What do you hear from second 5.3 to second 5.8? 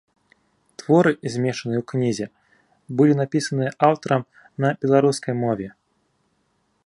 мове.